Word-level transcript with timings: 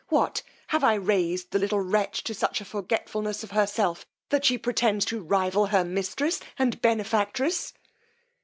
What, 0.09 0.41
have 0.69 0.83
I 0.83 0.95
raised 0.95 1.51
the 1.51 1.59
little 1.59 1.79
wretch 1.79 2.23
to 2.23 2.33
such 2.33 2.59
a 2.59 2.65
forgetfulness 2.65 3.43
of 3.43 3.51
herself, 3.51 4.03
that 4.29 4.43
she 4.43 4.57
pretends 4.57 5.05
to 5.05 5.21
rival 5.21 5.67
her 5.67 5.85
mistress 5.85 6.39
and 6.57 6.81
benefactress! 6.81 7.71